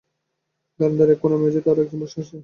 [0.79, 2.37] ধারান্দার এক কোণার মেঝেতে আরো একজন বসে আছে।